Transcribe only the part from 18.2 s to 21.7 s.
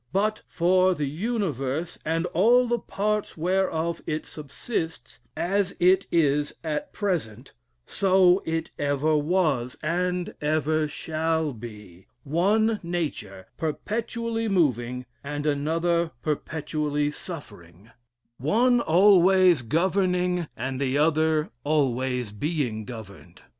one always governing, and the other